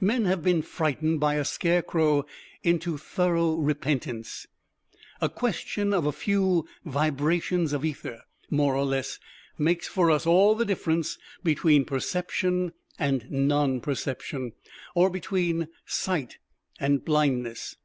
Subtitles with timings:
[0.00, 2.26] Men have been frightened by a scarecrow
[2.64, 4.48] into thorough repentance.
[5.20, 9.20] "A question of a few vibrations of ether, more or less,
[9.56, 14.54] makes for us all the difference between perception and non perception,"
[14.96, 16.38] or between sight
[16.80, 17.76] and blindness.